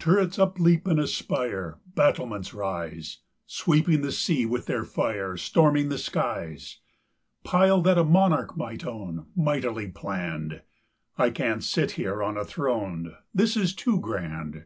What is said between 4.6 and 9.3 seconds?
their fire, Storming the skies. Pile that a monarch might own,